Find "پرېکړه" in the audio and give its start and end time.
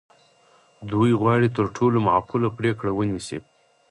2.57-2.91